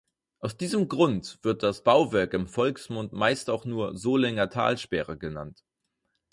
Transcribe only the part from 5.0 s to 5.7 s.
genannt.